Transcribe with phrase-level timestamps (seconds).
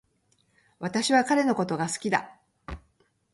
[0.79, 2.39] 私は彼のことが好きだ